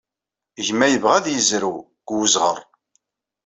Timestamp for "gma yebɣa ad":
0.65-1.27